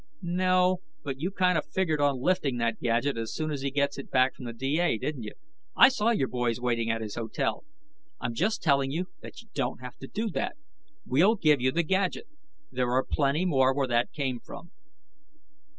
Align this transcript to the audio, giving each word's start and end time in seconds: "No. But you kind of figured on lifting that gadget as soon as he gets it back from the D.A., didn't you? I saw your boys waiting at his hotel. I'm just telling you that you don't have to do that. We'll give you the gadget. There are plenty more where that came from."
"No. 0.23 0.77
But 1.03 1.19
you 1.21 1.29
kind 1.29 1.59
of 1.59 1.65
figured 1.71 2.01
on 2.01 2.19
lifting 2.19 2.57
that 2.57 2.79
gadget 2.79 3.19
as 3.19 3.35
soon 3.35 3.51
as 3.51 3.61
he 3.61 3.69
gets 3.69 3.99
it 3.99 4.09
back 4.09 4.33
from 4.33 4.45
the 4.45 4.51
D.A., 4.53 4.97
didn't 4.97 5.21
you? 5.21 5.33
I 5.75 5.89
saw 5.89 6.09
your 6.09 6.27
boys 6.27 6.59
waiting 6.59 6.89
at 6.89 7.01
his 7.03 7.13
hotel. 7.13 7.65
I'm 8.19 8.33
just 8.33 8.63
telling 8.63 8.89
you 8.89 9.09
that 9.21 9.43
you 9.43 9.49
don't 9.53 9.79
have 9.81 9.97
to 9.97 10.07
do 10.07 10.31
that. 10.31 10.55
We'll 11.05 11.35
give 11.35 11.61
you 11.61 11.71
the 11.71 11.83
gadget. 11.83 12.25
There 12.71 12.89
are 12.89 13.03
plenty 13.07 13.45
more 13.45 13.75
where 13.75 13.87
that 13.89 14.11
came 14.11 14.39
from." 14.39 14.71